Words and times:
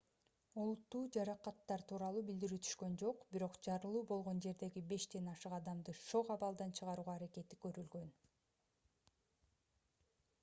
олуттуу 0.59 0.99
жаракаттар 1.15 1.81
тууралуу 1.89 2.21
билдирүү 2.29 2.57
түшкөн 2.67 2.95
жок 3.01 3.25
бирок 3.35 3.59
жарылуу 3.67 4.01
болгон 4.11 4.41
жердеги 4.45 4.81
бештен 4.93 5.29
ашык 5.33 5.55
адамды 5.57 5.95
шок 5.99 6.31
абалдан 6.37 6.73
чыгаруу 6.79 7.11
аракети 7.17 7.59
көрүлгөн 7.67 8.09